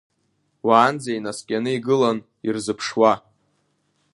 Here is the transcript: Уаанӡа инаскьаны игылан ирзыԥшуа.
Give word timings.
Уаанӡа 0.67 1.11
инаскьаны 1.13 1.71
игылан 1.77 2.17
ирзыԥшуа. 2.47 3.13